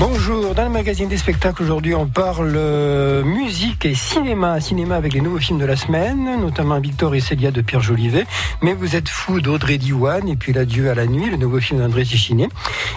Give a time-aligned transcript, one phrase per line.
[0.00, 5.12] Bonjour, dans le magazine des spectacles aujourd'hui on parle euh, musique et cinéma, cinéma avec
[5.12, 8.26] les nouveaux films de la semaine, notamment Victor et Célia de Pierre Jolivet,
[8.60, 11.78] mais vous êtes fou d'Audrey Diwan et puis l'adieu à la nuit, le nouveau film
[11.78, 12.48] d'André Tichiné.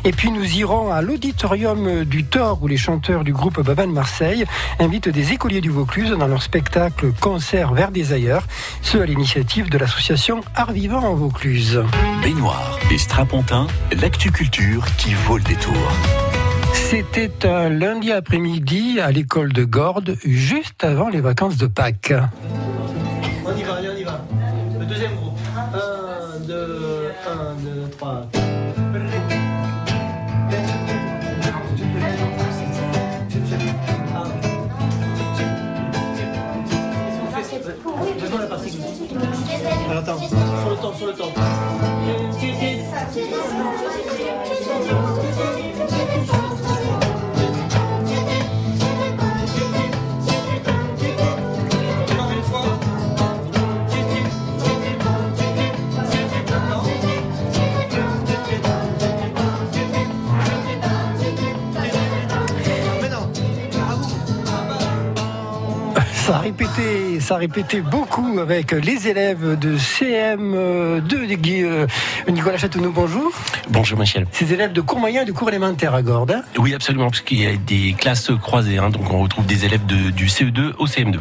[0.05, 4.45] Et puis nous irons à l'auditorium du Thor où les chanteurs du groupe Baban Marseille
[4.79, 8.47] invitent des écoliers du Vaucluse dans leur spectacle concert vers des ailleurs,
[8.81, 11.83] ce à l'initiative de l'association Art Vivant en Vaucluse.
[12.23, 13.67] Baignoire et Strapontin,
[14.01, 15.75] l'actu culture qui vaut le détour.
[16.89, 22.13] C'était un lundi après-midi à l'école de Gordes, juste avant les vacances de Pâques.
[23.45, 24.21] On y va, on y va.
[24.79, 25.37] Le deuxième groupe.
[25.55, 28.29] 1, 2, 1, 2, 3.
[39.89, 41.33] Alors attends, sur le temps, sur le temps.
[67.19, 71.87] Ça répété beaucoup avec les élèves de CM2 de euh,
[72.29, 73.31] Nicolas Châteauneau, bonjour.
[73.69, 74.27] Bonjour Michel.
[74.31, 76.31] Ces élèves de cours moyen et de cours élémentaire à Gordes.
[76.31, 76.43] hein.
[76.59, 79.85] Oui, absolument, parce qu'il y a des classes croisées, hein, donc on retrouve des élèves
[79.87, 81.19] de- du CE2 au CM2.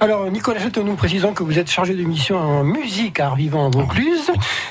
[0.00, 3.66] Alors, Nicolas Châteauneau, précisons que vous êtes chargé de mission en musique à Art Vivant
[3.66, 4.30] en Vaucluse.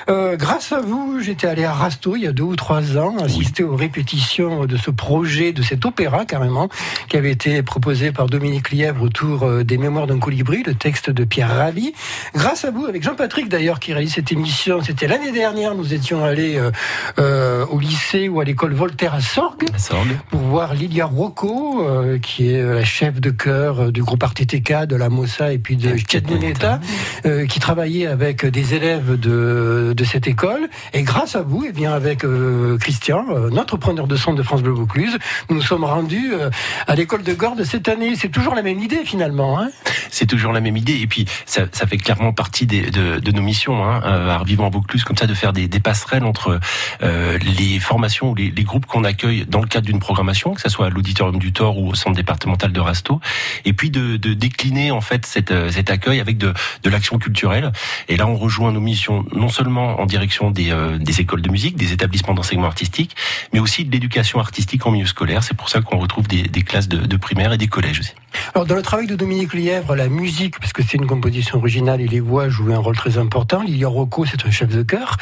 [0.10, 3.18] Euh, grâce à vous, j'étais allé à Rasto il y a deux ou trois ans,
[3.18, 6.70] assister aux répétitions de ce projet, de cet opéra carrément,
[7.08, 11.10] qui avait été proposé par Dominique Lièvre autour euh, des Mémoires d'un colibri, le texte
[11.10, 11.94] de Pierre Rabhi.
[12.36, 16.24] Grâce à vous, avec Jean-Patrick d'ailleurs, qui réalise cette émission, c'était l'année dernière, nous étions
[16.24, 16.72] allés euh,
[17.20, 20.16] euh, au lycée ou à l'école Voltaire à Sorgue Ça semble.
[20.30, 24.86] pour voir Lilia Rocco, euh, qui est la chef de chœur euh, du groupe RTTK,
[24.86, 26.80] de la Mossa et puis de Et Chetnoneta,
[27.26, 30.70] euh, qui travaillait avec des élèves de, de cette école.
[30.94, 34.44] Et grâce à vous, et bien avec euh, Christian, euh, notre preneur de son de
[34.44, 35.18] France Bleu Vaucluse,
[35.50, 36.50] nous nous sommes rendus euh,
[36.88, 38.16] à l'école de Gordes cette année.
[38.16, 39.60] C'est toujours la même idée finalement.
[39.60, 39.70] Hein
[40.10, 43.32] C'est toujours la même idée, et puis ça, ça fait clairement partie des- de, de
[43.32, 46.60] nos missions, hein, à Vivant en Vaucluse, comme ça, de faire des, des passerelles entre
[47.04, 50.62] euh, les formations ou les, les groupes qu'on accueille dans le cadre d'une programmation, que
[50.62, 53.20] ce soit à l'auditorium du Thor ou au centre départemental de Rasto,
[53.66, 56.54] et puis de, de décliner en fait cette, euh, cet accueil avec de,
[56.86, 57.72] l'action culturelle.
[58.10, 61.50] Et là, on rejoint nos missions non seulement en direction des, euh, des écoles de
[61.50, 63.16] musique, des établissements d'enseignement artistique,
[63.54, 65.44] mais aussi de l'éducation artistique en milieu scolaire.
[65.44, 68.14] C'est pour ça qu'on retrouve des, des classes de, de primaire et des collèges aussi.
[68.54, 72.02] Alors, dans le travail de Dominique Lièvre, la musique, parce que c'est une composition originale
[72.02, 73.62] et les voix jouent un rôle très important.
[73.62, 75.18] Lilia Rocco, c'est un chef de chœur.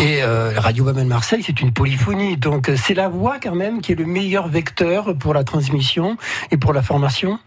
[0.00, 2.36] Et euh, Radio Babel Marseille, c'est une polyphonie.
[2.36, 6.16] Donc, euh, c'est la voix quand même qui est le meilleur vecteur pour la transmission
[6.50, 7.38] et pour la formation?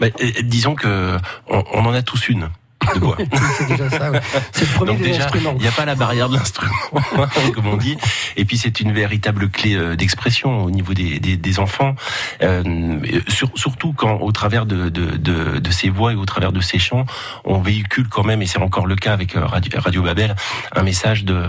[0.00, 0.06] Bah,
[0.42, 1.16] disons que
[1.48, 2.48] on, on en a tous une.
[2.94, 3.16] De voix.
[3.58, 4.10] c'est déjà ça.
[4.10, 4.20] ouais.
[4.52, 6.72] C'est le premier Donc des déjà, il n'y a pas la barrière de l'instrument,
[7.54, 7.96] comme on dit.
[8.36, 11.94] Et puis c'est une véritable clé euh, d'expression au niveau des, des, des enfants,
[12.42, 16.52] Euh, sur- surtout quand au travers de, de, de, de ces voix et au travers
[16.52, 17.06] de ces chants,
[17.44, 20.36] on véhicule quand même, et c'est encore le cas avec euh, Radio, Radio Babel,
[20.74, 21.42] un message de,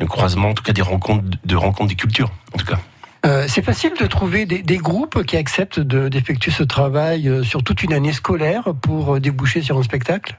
[0.00, 2.78] de croisement, en tout cas des rencontres, de rencontres des cultures, en tout cas.
[3.24, 7.62] Euh, c'est facile de trouver des, groupes qui acceptent de- d'effectuer ce travail euh, sur
[7.64, 10.36] toute une année scolaire pour euh, déboucher sur un spectacle?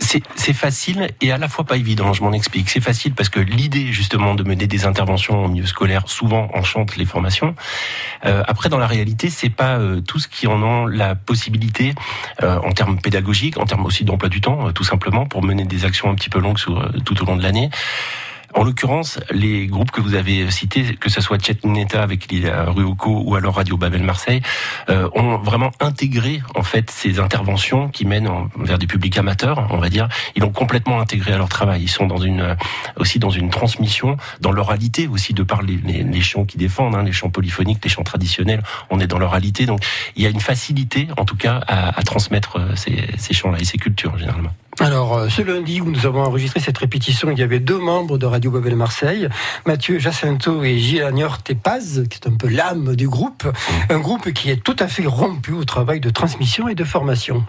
[0.00, 2.70] C'est facile et à la fois pas évident, je m'en explique.
[2.70, 6.96] C'est facile parce que l'idée justement de mener des interventions au milieu scolaire souvent enchante
[6.96, 7.54] les formations.
[8.22, 11.94] Après dans la réalité, c'est pas tous qui en ont la possibilité
[12.40, 16.08] en termes pédagogiques, en termes aussi d'emploi du temps, tout simplement pour mener des actions
[16.08, 16.58] un petit peu longues
[17.04, 17.68] tout au long de l'année.
[18.58, 23.22] En l'occurrence, les groupes que vous avez cités, que ce soit Chetneta avec euh, Ruoco
[23.24, 24.42] ou alors Radio Babel Marseille,
[24.90, 29.68] euh, ont vraiment intégré en fait ces interventions qui mènent en- vers des publics amateurs,
[29.70, 30.08] on va dire.
[30.34, 31.82] Ils l'ont complètement intégré à leur travail.
[31.84, 32.54] Ils sont dans une euh,
[32.96, 36.96] aussi dans une transmission, dans l'oralité aussi de par les, les, les chants qu'ils défendent,
[36.96, 38.64] hein, les chants polyphoniques, les chants traditionnels.
[38.90, 39.78] On est dans l'oralité, donc
[40.16, 43.58] il y a une facilité en tout cas à, à transmettre euh, ces, ces chants-là
[43.60, 44.50] et ces cultures généralement.
[44.80, 48.16] Alors, euh, ce lundi où nous avons enregistré cette répétition, il y avait deux membres
[48.16, 49.28] de Radio Babel Marseille,
[49.66, 53.48] Mathieu Jacinto et Gilanior Tepaz, qui est un peu l'âme du groupe,
[53.90, 57.44] un groupe qui est tout à fait rompu au travail de transmission et de formation.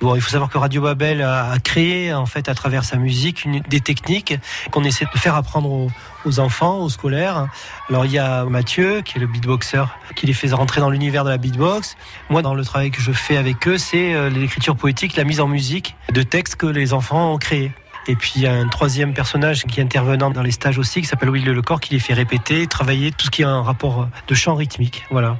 [0.00, 3.44] Bon, il faut savoir que Radio Babel a créé, en fait, à travers sa musique,
[3.44, 4.34] une, des techniques
[4.72, 5.90] qu'on essaie de faire apprendre aux,
[6.24, 7.46] aux enfants, aux scolaires.
[7.88, 9.84] Alors, il y a Mathieu, qui est le beatboxer,
[10.16, 11.96] qui les fait rentrer dans l'univers de la beatbox.
[12.30, 15.40] Moi, dans le travail que je fais avec eux, c'est euh, l'écriture poétique, la mise
[15.40, 17.72] en musique de textes que les enfants ont créés.
[18.08, 21.00] Et puis il y a un troisième personnage qui est intervenant dans les stages aussi,
[21.00, 24.08] qui s'appelle Will Lecor, qui les fait répéter, travailler tout ce qui a un rapport
[24.26, 25.04] de chant rythmique.
[25.10, 25.36] Voilà.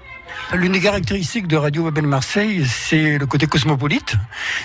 [0.54, 4.16] L'une des caractéristiques de Radio Babel Marseille, c'est le côté cosmopolite,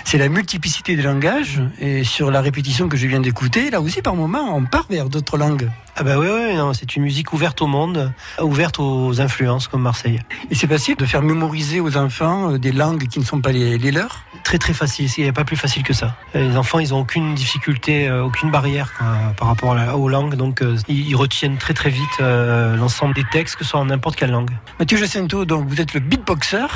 [0.04, 1.62] c'est la multiplicité des langages.
[1.80, 5.10] Et sur la répétition que je viens d'écouter, là aussi, par moment, on part vers
[5.10, 5.69] d'autres langues.
[6.00, 10.20] Ah bah oui, oui c'est une musique ouverte au monde, ouverte aux influences comme Marseille.
[10.52, 13.52] Et c'est facile de faire mémoriser aux enfants euh, des langues qui ne sont pas
[13.52, 14.20] les, leurs?
[14.44, 16.16] Très très facile, il n'y a pas plus facile que ça.
[16.36, 18.94] Les enfants, ils n'ont aucune difficulté, euh, aucune barrière
[19.38, 23.64] par rapport aux langues, donc euh, ils retiennent très très vite l'ensemble des textes, que
[23.64, 24.52] ce soit en n'importe quelle langue.
[24.78, 26.68] Mathieu Jacinto, donc vous êtes le beatboxer.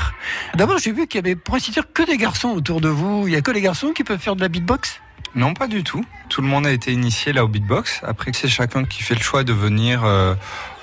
[0.55, 3.27] D'abord, j'ai vu qu'il y avait, pour ainsi dire, que des garçons autour de vous.
[3.27, 4.99] Il n'y a que les garçons qui peuvent faire de la beatbox?
[5.35, 6.03] Non, pas du tout.
[6.29, 8.01] Tout le monde a été initié là au beatbox.
[8.03, 10.35] Après, c'est chacun qui fait le choix de venir euh,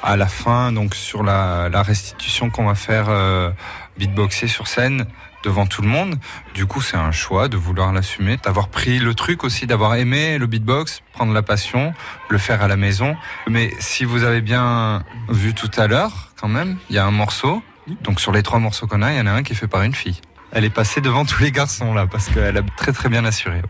[0.03, 3.51] à la fin, donc sur la, restitution qu'on va faire euh,
[3.99, 5.07] beatboxer sur scène
[5.45, 6.17] devant tout le monde.
[6.55, 10.39] Du coup, c'est un choix de vouloir l'assumer, d'avoir pris le truc aussi, d'avoir aimé
[10.39, 11.95] le beatbox, prendre la passion,
[12.29, 13.17] le faire à la maison.
[13.49, 17.11] Mais si vous avez bien vu tout à l'heure, quand même, il y a un
[17.11, 17.63] morceau.
[18.03, 19.69] Donc sur les trois morceaux qu'on a, il y en a un qui est fait
[19.69, 20.21] par une fille.
[20.53, 23.63] Elle est passée devant tous les garçons là parce qu'elle a très très bien assuré.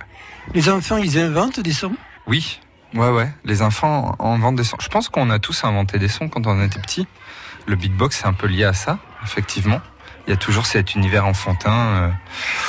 [0.54, 1.94] Les enfants, ils inventent des sons?
[2.26, 2.60] Oui,
[2.94, 3.30] ouais, ouais.
[3.44, 4.78] Les enfants inventent des sons.
[4.80, 7.06] Je pense qu'on a tous inventé des sons quand on était petit.
[7.66, 9.80] Le beatbox, c'est un peu lié à ça, effectivement.
[10.26, 12.10] Il y a toujours cet univers enfantin, euh,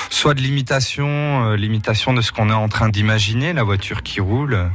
[0.09, 4.21] soit de l'imitation, euh, l'imitation de ce qu'on est en train d'imaginer, la voiture qui
[4.21, 4.69] roule,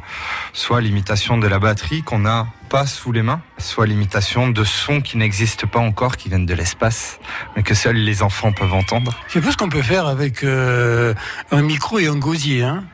[0.53, 5.01] soit l'imitation de la batterie qu'on n'a pas sous les mains, soit l'imitation de sons
[5.01, 7.21] qui n'existent pas encore, qui viennent de l'espace,
[7.57, 9.19] mais que seuls les enfants peuvent entendre.
[9.29, 11.15] C'est peu ce qu'on peut faire avec euh,
[11.53, 12.85] un micro et un gosier, hein?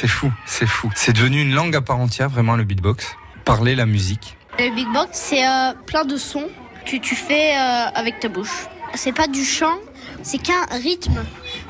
[0.00, 0.92] C'est fou, c'est fou.
[0.94, 3.16] C'est devenu une langue à part entière, vraiment, le beatbox.
[3.44, 4.36] Parler la musique.
[4.56, 6.48] Le beatbox, c'est euh, plein de sons
[6.86, 8.68] que tu fais euh, avec ta bouche.
[8.94, 9.76] C'est pas du chant,
[10.22, 11.24] c'est qu'un rythme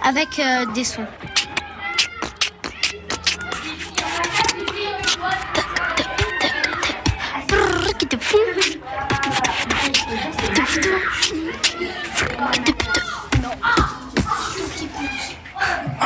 [0.05, 1.07] avec euh, des sons.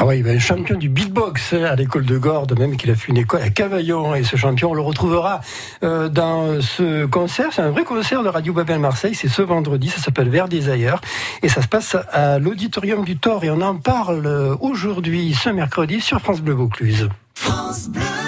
[0.02, 3.18] Ah oui, un champion du beatbox à l'école de Gordes, même qu'il a fait une
[3.18, 4.16] école à Cavaillon.
[4.16, 5.42] Et ce champion, on le retrouvera
[5.84, 7.50] euh, dans ce concert.
[7.52, 9.14] C'est un vrai concert de Radio Babel Marseille.
[9.14, 9.90] C'est ce vendredi.
[9.90, 11.00] Ça s'appelle Vers des ailleurs.
[11.44, 13.44] Et ça se passe à l'auditorium du Thor.
[13.44, 17.08] Et on en parle aujourd'hui, ce mercredi, sur France Bleu Vaucluse.
[17.36, 18.21] France Bleu.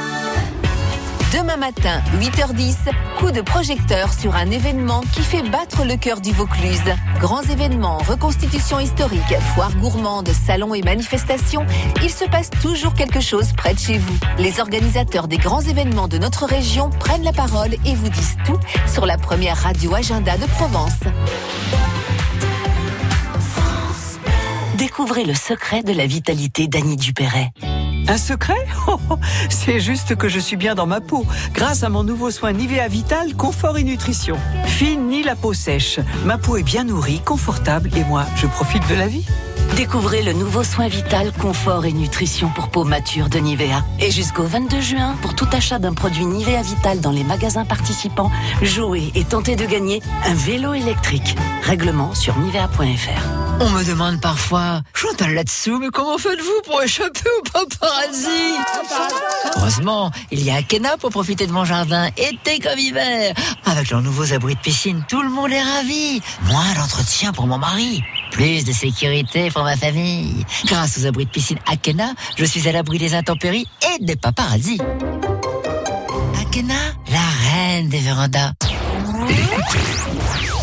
[1.65, 2.77] Matin, 8h10,
[3.19, 6.93] coup de projecteur sur un événement qui fait battre le cœur du Vaucluse.
[7.21, 11.65] Grands événements, reconstitution historique, foire gourmande, salons et manifestations,
[12.03, 14.15] il se passe toujours quelque chose près de chez vous.
[14.39, 18.61] Les organisateurs des grands événements de notre région prennent la parole et vous disent tout
[18.87, 21.01] sur la première radio agenda de Provence.
[24.77, 27.53] Découvrez le secret de la vitalité d'Annie Dupéret.
[28.09, 28.67] Un secret
[29.49, 32.87] C'est juste que je suis bien dans ma peau, grâce à mon nouveau soin Nivea
[32.89, 34.37] Vital Confort et Nutrition.
[34.67, 36.01] Fine ni la peau sèche.
[36.25, 39.25] Ma peau est bien nourrie, confortable et moi, je profite de la vie.
[39.77, 43.85] Découvrez le nouveau soin vital, confort et nutrition pour peau mature de Nivea.
[43.99, 48.31] Et jusqu'au 22 juin, pour tout achat d'un produit Nivea Vital dans les magasins participants,
[48.63, 51.37] jouez et tentez de gagner un vélo électrique.
[51.63, 53.45] Règlement sur nivea.fr.
[53.61, 58.55] On me demande parfois, Chantal là-dessous, mais comment faites-vous pour échapper au paparazzi?
[59.57, 63.35] Heureusement, il y a Akena pour profiter de mon jardin, été comme hiver.
[63.65, 66.21] Avec leurs nouveaux abris de piscine, tout le monde est ravi.
[66.47, 68.03] Moins d'entretien pour mon mari.
[68.35, 70.45] Plus de sécurité pour ma famille.
[70.67, 74.77] Grâce aux abris de piscine Akena, je suis à l'abri des intempéries et des paparazzi.
[76.41, 76.75] Akena,
[77.13, 78.51] la reine des vérandas.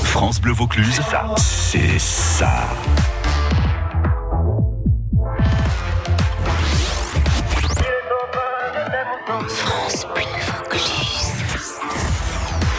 [0.04, 1.00] France Bleu Vaucluse,
[1.38, 2.68] c'est ça.
[9.48, 10.82] France Bleu Vaucluse.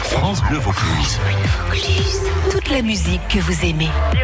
[0.03, 1.02] France Bleu Vaucluse.
[2.51, 3.89] Toute la musique que vous aimez.
[4.13, 4.23] J'ai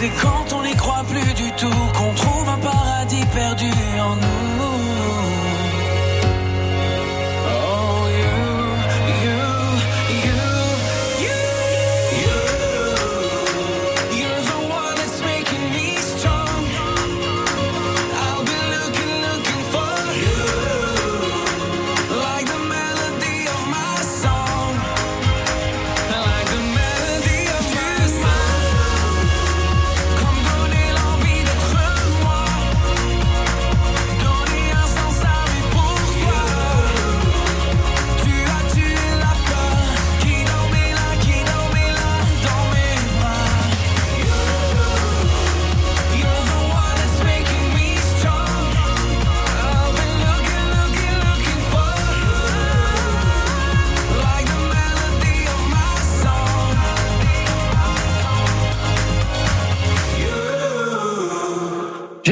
[0.00, 0.49] c'est quand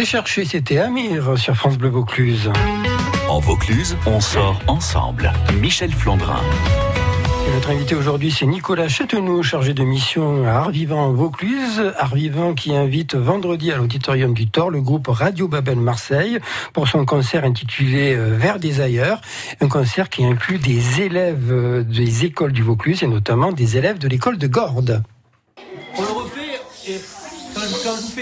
[0.09, 2.51] chercher, c'était Amir sur France Bleu Vaucluse.
[3.29, 5.31] En Vaucluse, on sort ensemble.
[5.61, 6.41] Michel Flandrin.
[7.47, 11.93] Et notre invité aujourd'hui, c'est Nicolas Châtenoux, chargé de mission à Art Vivant Vaucluse.
[11.99, 16.39] Art Vivant qui invite vendredi à l'auditorium du Thor le groupe Radio Babel Marseille
[16.73, 19.21] pour son concert intitulé euh, Vers des ailleurs.
[19.61, 23.99] Un concert qui inclut des élèves euh, des écoles du Vaucluse et notamment des élèves
[23.99, 25.03] de l'école de Gordes.
[25.99, 26.99] On le refait et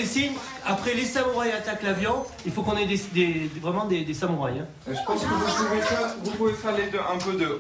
[0.04, 0.32] signe,
[0.64, 4.60] après les samouraïs attaquent l'avion, il faut qu'on ait des, vraiment des, samouraïs.
[4.60, 4.66] Hein.
[4.88, 7.58] Euh, je pense que vous pouvez faire, les deux, un peu de.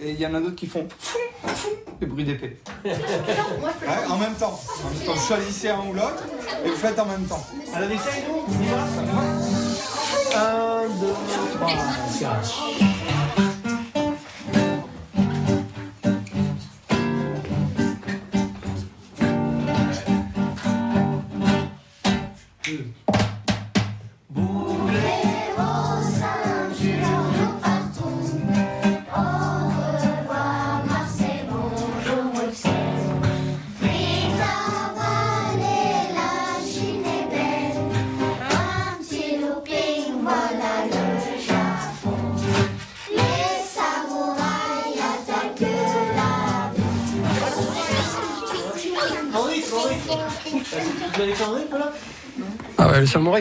[0.00, 0.86] Et il y en a d'autres qui font.
[0.98, 1.20] foum,
[1.54, 2.56] foum Le bruit d'épée.
[4.08, 4.60] En même temps.
[4.84, 6.24] En même temps, vous choisissez un ou l'autre
[6.64, 7.44] et vous faites en même temps.
[7.74, 8.62] Alors, essaye nous, on
[12.20, 12.97] y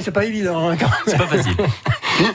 [0.02, 0.70] C'est pas évident.
[0.70, 0.78] hein.
[1.08, 1.56] C'est pas facile.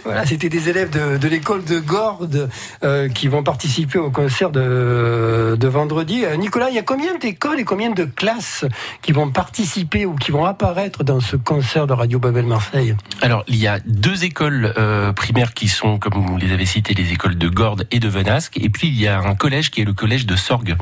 [0.04, 2.48] Voilà, c'était des élèves de, l'école de Gordes
[2.84, 6.24] euh, qui vont participer au concert de, vendredi.
[6.24, 8.64] Euh, Nicolas, il y a combien d'écoles et combien de classes
[9.00, 12.94] qui vont participer ou qui vont apparaître dans ce concert de Radio Babel Marseille?
[13.22, 16.94] Alors, il y a deux écoles euh, primaires qui sont, comme vous les avez citées,
[16.94, 18.58] les écoles de Gordes et de Venasque.
[18.58, 20.76] Et puis, il y a un collège qui est le collège de Sorgues.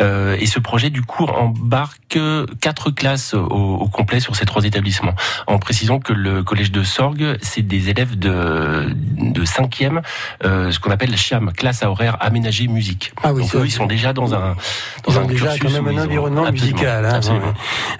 [0.00, 2.18] Euh, et ce projet, du coup, embarque
[2.60, 5.14] quatre classes au, au complet sur ces trois établissements.
[5.46, 10.02] En précisant que le collège de Sorgues, c'est des élèves de, de cinquième,
[10.44, 13.12] euh, ce qu'on appelle CHAM, classe à horaire aménagée musique.
[13.22, 14.56] Ah oui, Donc, eux, ils sont déjà dans un,
[15.04, 17.04] dans Ils un ont déjà cursus quand même où un ils ont- environnement musical.
[17.06, 17.20] hein.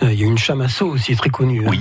[0.03, 1.61] Euh, Il y a une chamasso aussi très connue.
[1.65, 1.71] hein.
[1.71, 1.81] Oui,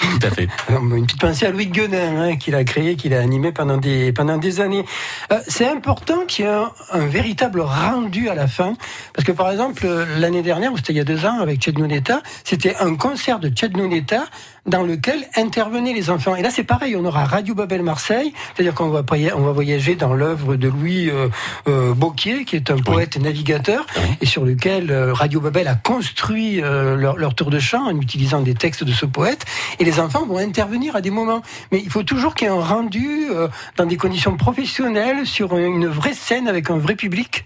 [0.00, 0.48] tout à fait.
[0.70, 4.12] Une petite pensée à Louis Guenin, hein, qu'il a créé, qu'il a animé pendant des,
[4.12, 4.84] pendant des années.
[5.32, 8.74] Euh, c'est important qu'il y ait un, un véritable rendu à la fin.
[9.12, 11.64] Parce que, par exemple, euh, l'année dernière, ou c'était il y a deux ans, avec
[11.64, 14.24] Chad Nuneta, c'était un concert de Chad Nuneta
[14.68, 16.36] dans lequel intervenaient les enfants.
[16.36, 19.02] Et là, c'est pareil, on aura Radio Babel Marseille, c'est-à-dire qu'on va,
[19.34, 21.28] on va voyager dans l'œuvre de Louis euh,
[21.68, 23.86] euh, Beauquier, qui est un poète navigateur,
[24.20, 28.00] et sur lequel euh, Radio Babel a construit euh, leur, leur tour de chant en
[28.00, 29.44] utilisant des textes de ce poète.
[29.78, 31.42] Et les enfants vont intervenir à des moments.
[31.72, 35.56] Mais il faut toujours qu'il y ait un rendu euh, dans des conditions professionnelles, sur
[35.56, 37.44] une vraie scène avec un vrai public.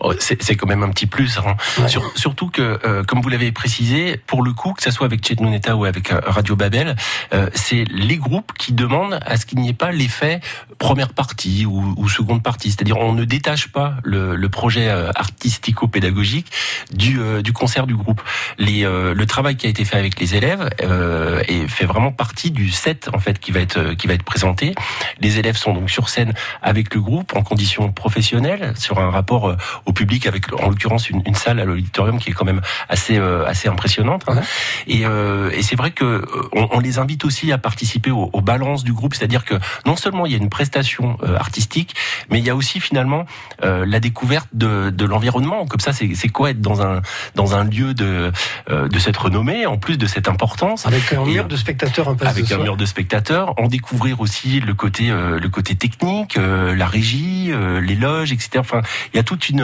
[0.00, 1.38] Oh, c'est quand même un petit plus.
[1.38, 1.56] hein.
[1.78, 1.88] Ouais.
[1.88, 5.26] Sur- surtout que, euh, comme vous l'avez précisé, pour le coup, que ça soit avec
[5.26, 6.96] Chet Nuneta ou avec euh, Radio Babel,
[7.34, 10.40] euh, c'est les groupes qui demandent à ce qu'il n'y ait pas l'effet
[10.78, 12.70] première partie ou, ou seconde partie.
[12.70, 16.50] C'est-à-dire, on ne détache pas le, le projet euh, artistico-pédagogique
[16.92, 18.22] du, euh, du concert du groupe.
[18.58, 22.12] Les, euh, le travail qui a été fait avec les élèves euh, et fait vraiment
[22.12, 24.74] partie du set en fait qui va être euh, qui va être présenté.
[25.20, 29.48] Les élèves sont donc sur scène avec le groupe en conditions professionnelles sur un rapport
[29.50, 29.56] euh,
[29.86, 33.18] au public avec en l'occurrence une, une salle à l'auditorium qui est quand même assez
[33.18, 34.24] euh, assez impressionnante.
[34.28, 34.40] hein.
[34.86, 38.30] Et, euh, et c'est vrai que euh, on, on les invite aussi à participer aux,
[38.32, 39.54] aux balances du groupe, c'est-à-dire que
[39.84, 41.94] non seulement il y a une prestation euh, artistique,
[42.30, 43.26] mais il y a aussi finalement
[43.64, 45.66] euh, la découverte de, de l'environnement.
[45.66, 47.02] Comme ça, c'est c'est quoi être dans un
[47.34, 48.32] dans un lieu de
[48.70, 52.28] euh, de cette renommée, en plus de cette importance Avec un mur de spectateurs face
[52.28, 56.74] avec un mur de spectateurs, en découvrir aussi le côté euh, le côté technique, euh,
[56.74, 58.50] la régie, euh, les loges, etc.
[58.58, 58.80] Enfin,
[59.12, 59.55] il y a toute une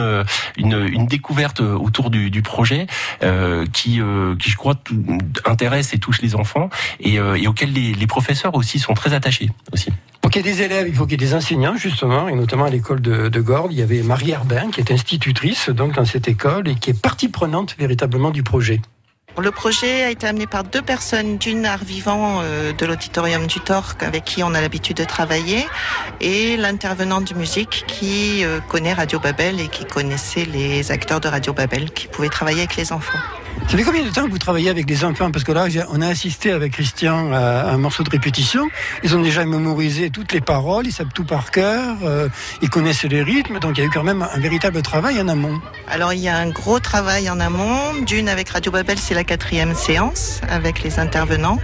[0.57, 2.87] une, une découverte autour du, projet
[3.23, 4.75] euh, qui euh, qui je crois
[5.45, 6.69] intéresse et touche les enfants
[6.99, 9.89] et, euh, auquel les, professeurs aussi sont très attachés aussi.
[10.21, 12.35] Pour qu'il y ait des élèves, il faut qu'il y ait des enseignants, justement, et
[12.35, 15.95] notamment à l'école de, de Gordes, il y avait Marie Herbin, qui est institutrice donc
[15.95, 18.81] dans cette école et qui est partie prenante véritablement du projet.
[19.37, 23.59] Le projet a été amené par deux personnes, d'une art vivant euh, de l'auditorium du
[23.59, 25.65] Torc avec qui on a l'habitude de travailler
[26.21, 31.27] et l'intervenant de musique qui euh, connaît Radio Babel et qui connaissait les acteurs de
[31.27, 33.19] Radio Babel qui pouvaient travailler avec les enfants.
[33.67, 35.31] Ça fait combien de temps que vous travaillez avec les enfants?
[35.31, 38.69] Parce que là, on a assisté avec Christian à un morceau de répétition.
[39.03, 42.29] Ils ont déjà mémorisé toutes les paroles, ils savent tout par cœur, euh,
[42.61, 45.27] ils connaissent les rythmes, donc il y a eu quand même un véritable travail en
[45.27, 45.59] amont.
[45.89, 49.23] Alors il y a un gros travail en amont, d'une avec Radio Babel, c'est la
[49.23, 51.57] quatrième séance avec les intervenants.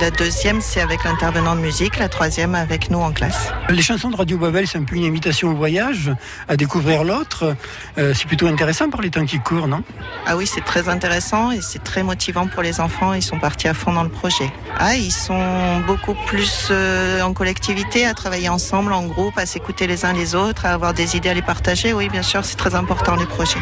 [0.00, 1.98] La deuxième, c'est avec l'intervenant de musique.
[1.98, 3.52] La troisième, avec nous en classe.
[3.68, 6.10] Les chansons de Radio Babel, c'est un peu une invitation au voyage,
[6.48, 7.54] à découvrir l'autre.
[7.98, 9.82] Euh, c'est plutôt intéressant par les temps qui courent, non?
[10.26, 13.14] Ah oui, c'est très intéressant et c'est très motivant pour les enfants.
[13.14, 14.50] Ils sont partis à fond dans le projet.
[14.78, 19.86] Ah, ils sont beaucoup plus euh, en collectivité, à travailler ensemble, en groupe, à s'écouter
[19.86, 21.92] les uns les autres, à avoir des idées à les partager.
[21.92, 23.60] Oui, bien sûr, c'est très important les projets.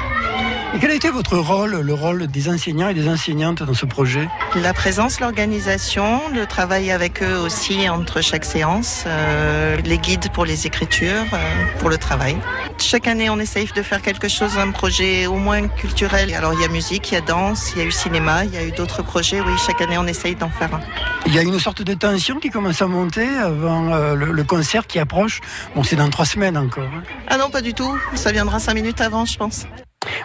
[0.74, 3.86] Et quel a été votre rôle, le rôle des enseignants et des enseignantes dans ce
[3.86, 4.28] projet?
[4.54, 10.44] La présence, l'organisation, le travail avec eux aussi entre chaque séance, euh, les guides pour
[10.44, 12.36] les écritures, euh, pour le travail.
[12.78, 16.34] Chaque année, on essaye de faire quelque chose, un projet au moins culturel.
[16.34, 18.52] Alors, il y a musique, il y a danse, il y a eu cinéma, il
[18.52, 19.40] y a eu d'autres projets.
[19.40, 20.80] Oui, chaque année, on essaye d'en faire un.
[21.26, 24.44] Il y a une sorte de tension qui commence à monter avant euh, le, le
[24.44, 25.40] concert qui approche.
[25.74, 26.84] Bon, c'est dans trois semaines encore.
[26.94, 27.02] hein.
[27.26, 27.98] Ah non, pas du tout.
[28.14, 29.64] Ça viendra cinq minutes avant, je pense.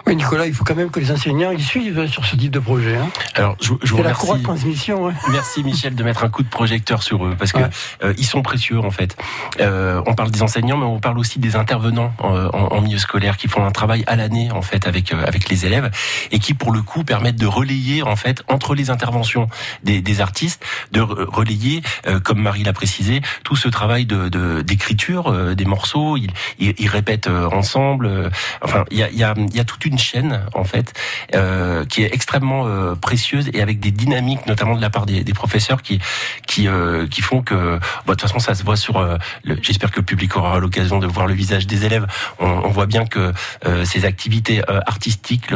[0.06, 2.58] Oui, Nicolas, il faut quand même que les enseignants ils suivent sur ce type de
[2.58, 2.96] projet.
[2.96, 3.08] Hein.
[3.34, 4.20] Alors, je, je vous C'est la remercie.
[4.20, 5.08] courroie de transmission.
[5.08, 5.14] hein.
[5.30, 7.70] Merci Michel de mettre un coup de projecteur sur eux parce que Ouais.
[8.02, 9.16] euh, ils sont précieux en fait.
[9.60, 12.98] Euh, on parle des enseignants, mais on parle aussi des intervenants euh, en, en milieu
[12.98, 15.90] scolaire qui font un travail à l'année en fait avec euh, avec les élèves
[16.30, 19.48] et qui pour le coup permettent de relayer en fait entre les interventions
[19.84, 20.62] des, des artistes,
[20.92, 25.54] de re- relayer euh, comme Marie l'a précisé tout ce travail de de- d'écriture euh,
[25.54, 26.18] des morceaux.
[26.18, 28.04] Ils, ils, ils répètent euh, ensemble.
[28.06, 28.28] euh,
[28.60, 30.92] enfin, il y a il y a il y a toute une chaîne en fait
[31.34, 35.24] euh, qui est extrêmement euh, précieuse et avec des dynamiques, notamment de la part des,
[35.34, 36.00] professeurs, qui
[36.46, 39.18] qui euh, qui font que, bon, de toute façon, ça se voit sur.
[39.62, 42.06] J'espère que le public aura l'occasion de voir le visage des élèves.
[42.38, 43.32] On, voit bien que
[43.84, 45.54] ces activités artistiques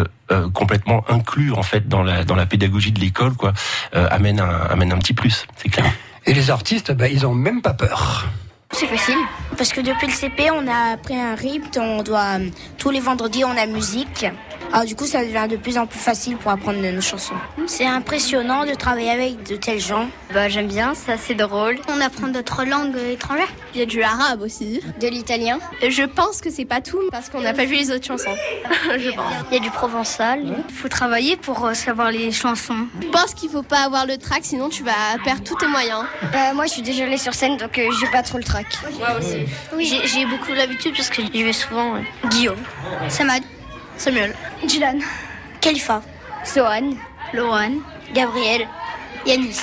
[0.53, 3.53] complètement inclus en fait dans la dans la pédagogie de l'école, quoi,
[3.93, 5.93] amènent un amènent un petit plus, c'est clair.
[6.27, 8.29] Et les artistes, ben, ils ont même pas peur.
[8.73, 9.17] C'est facile.
[9.57, 11.81] Parce que depuis le CP, on a appris un rythme.
[11.81, 12.39] On doit,
[12.77, 14.27] tous les vendredis, on a musique.
[14.73, 17.35] Alors du coup, ça devient de plus en plus facile pour apprendre nos chansons.
[17.67, 20.09] C'est impressionnant de travailler avec de tels gens.
[20.35, 21.79] Bah, j'aime bien, c'est assez drôle.
[21.89, 23.49] On apprend d'autres langues étrangères.
[23.75, 24.83] Il y a du arabe aussi.
[25.01, 25.59] De l'italien.
[25.81, 28.35] Je pense que c'est pas tout parce qu'on n'a pas vu les autres chansons.
[28.99, 29.33] je pense.
[29.51, 30.43] Il y a du provençal.
[30.69, 32.87] Il faut travailler pour euh, savoir les chansons.
[33.01, 34.93] Je pense qu'il faut pas avoir le trac, sinon tu vas
[35.25, 36.05] perdre tous tes moyens.
[36.23, 38.58] Euh, moi, je suis déjà allée sur scène, donc euh, j'ai pas trop le trac.
[38.99, 39.47] Moi aussi.
[39.75, 40.01] Oui.
[40.05, 42.01] J'ai beaucoup l'habitude parce que j'y vais souvent.
[42.31, 42.63] Guillaume.
[43.09, 43.43] Samad.
[43.97, 44.35] Samuel.
[44.65, 45.01] Dylan.
[45.61, 46.03] Khalifa.
[46.45, 46.95] Sohan.
[47.33, 47.75] Laurent.
[48.15, 48.67] Gabriel.
[49.27, 49.61] Yanis.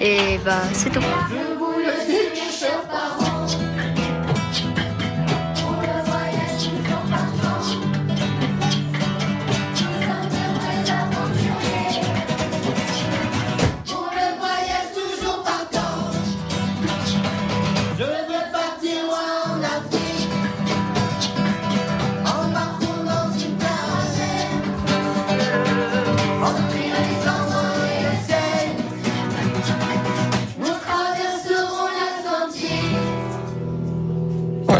[0.00, 1.00] Et bah, c'est tout.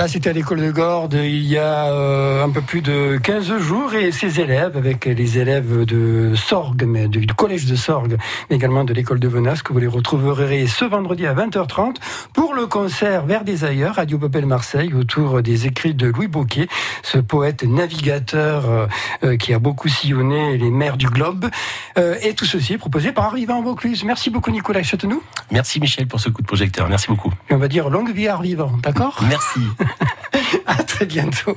[0.07, 3.59] Voilà, c'était à l'école de Gordes il y a euh, un peu plus de 15
[3.59, 8.17] jours et ses élèves, avec les élèves de Sorgue, mais du collège de Sorgue,
[8.49, 11.97] mais également de l'école de Venas, que vous les retrouverez ce vendredi à 20h30
[12.33, 16.69] pour le concert Vers des ailleurs, Radio Popel Marseille, autour des écrits de Louis Bocquet,
[17.03, 18.89] ce poète navigateur
[19.25, 21.47] euh, qui a beaucoup sillonné les mers du globe.
[21.99, 24.05] Euh, et tout ceci est proposé par Arrivant Vaucluse.
[24.05, 25.21] Merci beaucoup Nicolas Châteauneau.
[25.51, 26.89] Merci Michel pour ce coup de projecteur.
[26.89, 27.33] Merci beaucoup.
[27.51, 29.19] Et on va dire longue vie à Arrivant, d'accord?
[29.29, 29.61] Merci.
[30.67, 31.57] À très bientôt.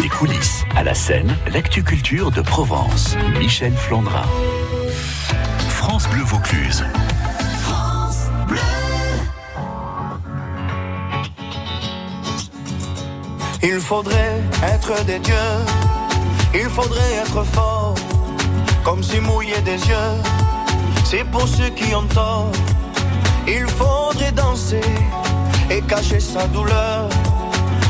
[0.00, 3.16] Des coulisses à la scène, l'actu culture de Provence.
[3.38, 4.26] Michel Flandrin.
[5.68, 6.84] France Bleu Vaucluse.
[13.64, 15.34] Il faudrait être des dieux,
[16.52, 17.94] il faudrait être fort,
[18.82, 20.16] comme si mouiller des yeux,
[21.04, 22.50] c'est pour ceux qui ont tort.
[23.46, 24.80] Il faudrait danser
[25.70, 27.08] et cacher sa douleur,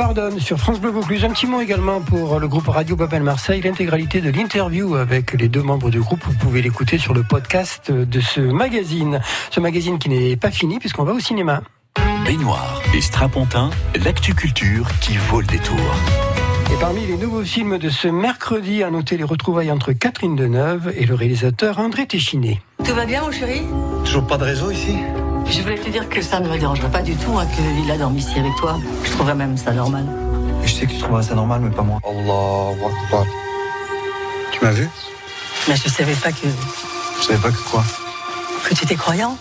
[0.00, 1.26] Pardonne sur France Bleu Vaucluse.
[1.26, 3.60] Un petit mot également pour le groupe Radio Babel Marseille.
[3.60, 7.92] L'intégralité de l'interview avec les deux membres du groupe, vous pouvez l'écouter sur le podcast
[7.92, 9.20] de ce magazine.
[9.50, 11.60] Ce magazine qui n'est pas fini puisqu'on va au cinéma.
[12.24, 13.68] Baignoire et Strapontin,
[14.02, 15.76] l'actu culture qui vaut le détour.
[16.72, 20.94] Et parmi les nouveaux films de ce mercredi, à noter les retrouvailles entre Catherine Deneuve
[20.96, 22.62] et le réalisateur André Téchiné.
[22.82, 23.60] Tout va bien, mon chéri?
[24.06, 24.94] Toujours pas de réseau ici?
[25.46, 27.96] Je voulais te dire que ça ne me dérangerait pas du tout hein, que Lila
[27.98, 28.78] dorme ici avec toi.
[29.04, 30.06] Je trouverais même ça normal.
[30.62, 31.98] Et je sais que tu trouveras ça normal, mais pas moi.
[32.04, 33.24] Allah Akbar.
[34.52, 34.88] Tu m'as vu?
[35.68, 36.46] Mais je savais pas que,
[37.20, 37.84] Je savais pas que quoi?
[38.68, 39.36] que tu étais croyant.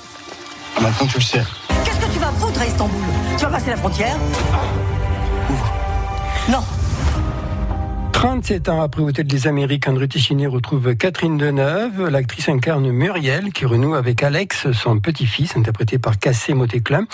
[0.77, 1.43] Ah, Maintenant tu le sais.
[1.83, 3.01] Qu'est-ce que tu vas foutre à Istanbul?
[3.37, 4.15] Tu vas passer la frontière?
[6.49, 6.63] Non.
[8.19, 12.09] 37 ans après Hôtel des Amériques, André Téchiné retrouve Catherine Deneuve.
[12.09, 17.05] L'actrice incarne Muriel, qui renoue avec Alex, son petit-fils, interprété par Cassé Motéclin.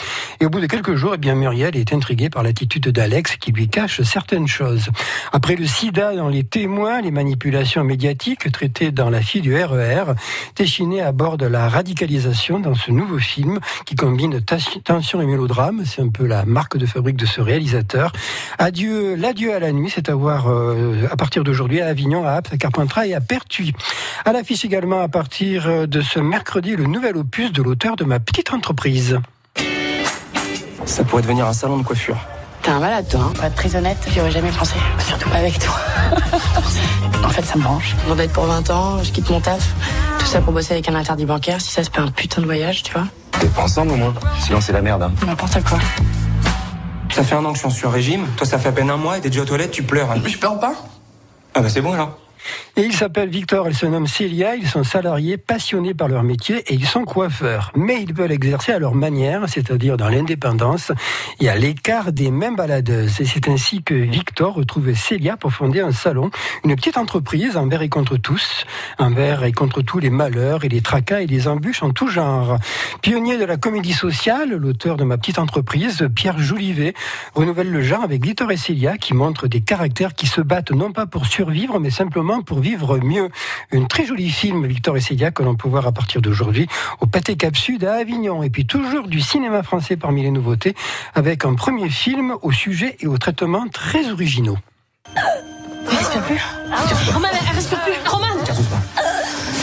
[0.41, 3.51] Et au bout de quelques jours, eh bien, Muriel est intriguée par l'attitude d'Alex, qui
[3.51, 4.89] lui cache certaines choses.
[5.31, 10.05] Après le sida dans les témoins, les manipulations médiatiques traitées dans La fille du RER,
[10.55, 14.41] Téchiné aborde la radicalisation dans ce nouveau film qui combine
[14.83, 15.83] tension et mélodrame.
[15.85, 18.11] C'est un peu la marque de fabrique de ce réalisateur.
[18.57, 22.31] Adieu, l'adieu à la nuit, c'est à voir euh, à partir d'aujourd'hui à Avignon, à
[22.34, 23.73] Apt, à Carpentras et à Pertuis.
[24.25, 28.03] À l'affiche également à partir euh, de ce mercredi, le nouvel opus de l'auteur de
[28.03, 29.19] ma petite entreprise.
[30.86, 32.17] Ça pourrait devenir un salon de coiffure.
[32.62, 33.21] T'es un malade, toi.
[33.21, 34.75] Hein être très honnête, j'y aurais jamais pensé.
[34.99, 35.75] Surtout pas avec toi.
[37.23, 37.95] en fait, ça me branche.
[38.05, 39.73] Avant d'être pour 20 ans, je quitte mon taf.
[40.19, 41.62] Tout ça pour bosser avec un interdit bancaire.
[41.62, 43.05] Si ça se fait un putain de voyage, tu vois.
[43.39, 45.03] T'es pas ensemble au moins Sinon c'est la merde.
[45.03, 45.12] Hein.
[45.25, 45.77] N'importe quoi.
[47.15, 48.28] Ça fait un an que je suis sur régime.
[48.36, 50.12] Toi ça fait à peine un mois et t'es déjà aux toilettes, tu pleures.
[50.12, 50.17] hein.
[50.21, 50.73] Mais je pleure pas.
[51.54, 52.17] Ah bah c'est bon alors.
[52.77, 56.58] Et il s'appelle Victor, elle se nomme Célia, ils sont salariés passionnés par leur métier
[56.67, 57.71] et ils sont coiffeurs.
[57.75, 60.91] Mais ils veulent exercer à leur manière, c'est-à-dire dans l'indépendance
[61.39, 63.21] et à l'écart des mêmes baladeuses.
[63.21, 66.31] Et c'est ainsi que Victor retrouve Célia pour fonder un salon,
[66.63, 68.65] une petite entreprise envers et contre tous,
[68.97, 72.58] envers et contre tous les malheurs et les tracas et les embûches en tout genre.
[73.01, 76.93] Pionnier de la comédie sociale, l'auteur de ma petite entreprise, Pierre Jolivet,
[77.34, 80.91] renouvelle le genre avec Victor et Célia qui montrent des caractères qui se battent non
[80.91, 83.29] pas pour survivre mais simplement pour vivre mieux.
[83.71, 86.67] Un très joli film, Victor et Célia, que l'on peut voir à partir d'aujourd'hui
[87.01, 88.43] au Pâté Cap Sud à Avignon.
[88.43, 90.75] Et puis toujours du cinéma français parmi les nouveautés
[91.13, 94.57] avec un premier film au sujet et au traitement très originaux.
[95.15, 96.41] Elle respire plus.
[97.13, 97.93] Roman, elle respire plus.
[98.09, 98.27] Roman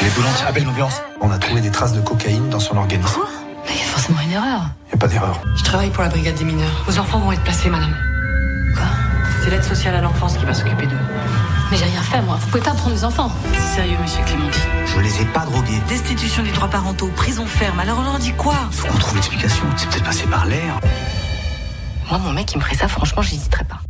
[0.00, 1.02] Elle est brûlante, appelle l'ambulance.
[1.20, 3.20] On a trouvé des traces de cocaïne dans son organisme.
[3.68, 4.62] Il y a forcément une erreur.
[4.90, 5.40] Y a pas d'erreur.
[5.56, 6.82] Je travaille pour la brigade des mineurs.
[6.87, 7.94] Vos enfants vont être placés, madame.
[8.74, 8.85] Quoi?
[9.42, 10.96] C'est l'aide sociale à l'enfance qui va s'occuper d'eux.
[11.72, 12.37] Mais j'ai rien fait, moi.
[12.38, 13.32] Vous pouvez pas prendre les enfants.
[13.54, 14.61] C'est sérieux, monsieur Clémenti.
[14.85, 15.80] Je les ai pas drogués.
[15.88, 17.80] Destitution des droits parentaux, prison ferme.
[17.80, 19.64] Alors on leur dit quoi Faut qu'on trouve l'explication.
[19.78, 20.78] C'est peut-être passé par l'air.
[22.11, 23.80] Moi, mon mec, il me ferait ça, franchement, j'hésiterais pas.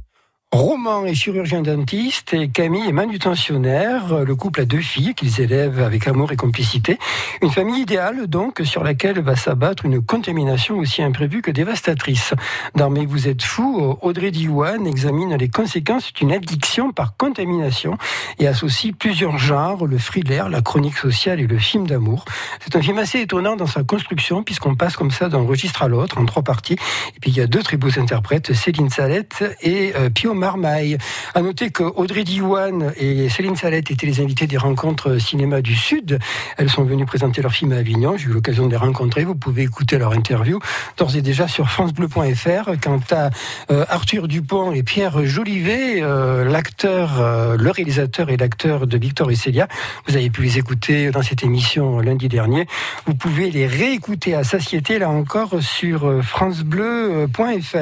[0.54, 4.22] Roman est chirurgien dentiste et Camille est manutentionnaire.
[4.22, 6.98] Le couple a deux filles qu'ils élèvent avec amour et complicité.
[7.40, 12.34] Une famille idéale donc sur laquelle va s'abattre une contamination aussi imprévue que dévastatrice.
[12.74, 17.96] Dans Mais vous êtes fou, Audrey Diwan examine les conséquences d'une addiction par contamination
[18.38, 22.26] et associe plusieurs genres, le thriller, la chronique sociale et le film d'amour.
[22.60, 25.88] C'est un film assez étonnant dans sa construction puisqu'on passe comme ça d'un registre à
[25.88, 26.76] l'autre en trois parties.
[27.16, 30.98] Et puis il y a deux très beaux interprètes, Céline Salette et euh, Pio Marmaille.
[31.36, 35.76] À noter que Audrey Diwan et Céline Salette étaient les invités des rencontres cinéma du
[35.76, 36.18] Sud.
[36.58, 38.16] Elles sont venues présenter leur film à Avignon.
[38.16, 39.22] J'ai eu l'occasion de les rencontrer.
[39.22, 40.58] Vous pouvez écouter leur interview
[40.96, 42.72] d'ores et déjà sur francebleu.fr.
[42.82, 43.30] Quant à
[43.70, 49.30] euh, Arthur Dupont et Pierre Jolivet, euh, l'acteur, euh, le réalisateur et l'acteur de Victor
[49.30, 49.68] et Célia,
[50.08, 52.66] vous avez pu les écouter dans cette émission lundi dernier.
[53.06, 57.76] Vous pouvez les réécouter à satiété, là encore, sur francebleu.fr.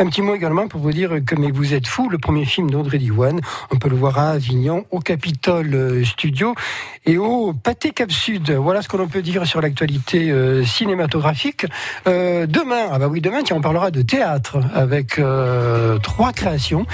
[0.00, 2.96] Un petit mot également pour vous dire que vous êtes Fou, le premier film d'André
[2.96, 3.38] Diwan.
[3.70, 6.54] On peut le voir à Avignon, au Capitole euh, Studio
[7.04, 8.50] et au Pâté Cap Sud.
[8.50, 11.66] Voilà ce que l'on peut dire sur l'actualité euh, cinématographique.
[12.06, 16.86] Euh, demain, ah bah oui, demain, tiens, on parlera de théâtre avec euh, trois créations.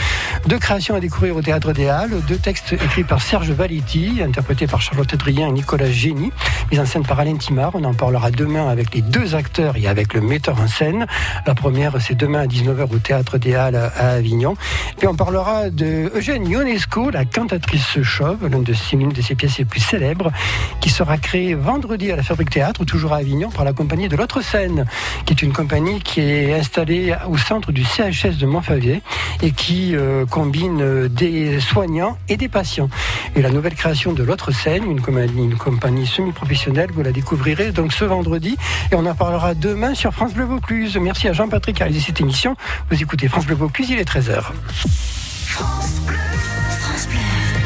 [0.47, 4.67] Deux créations à découvrir au Théâtre des Halles, deux textes écrits par Serge Valetti, interprétés
[4.67, 6.33] par Charlotte Adrien et Nicolas Génie,
[6.73, 7.73] mis en scène par Alain Timard.
[7.75, 11.07] On en parlera demain avec les deux acteurs et avec le metteur en scène.
[11.47, 14.55] La première, c'est demain à 19h au Théâtre des Halles à Avignon.
[14.97, 19.65] Puis on parlera de Eugène Ionesco, la cantatrice chauve, l'une de, de ses pièces les
[19.65, 20.33] plus célèbres,
[20.81, 24.17] qui sera créée vendredi à la Fabrique Théâtre, toujours à Avignon, par la compagnie de
[24.17, 24.87] l'autre scène,
[25.25, 29.03] qui est une compagnie qui est installée au centre du CHS de Montfavier
[29.43, 32.89] et qui euh, combine euh, des soignants et des patients.
[33.37, 37.73] Et la nouvelle création de l'autre scène, une compagnie, une compagnie semi-professionnelle, vous la découvrirez
[37.73, 38.57] donc ce vendredi
[38.91, 40.97] et on en parlera demain sur France Bleu Vaucluse.
[41.01, 42.57] Merci à Jean-Patrick qui a réalisé cette émission.
[42.91, 44.45] Vous écoutez France Bleu Vaucluse, il est 13h.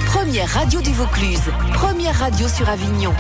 [0.07, 1.41] Première radio du Vaucluse.
[1.75, 3.13] Première radio sur Avignon.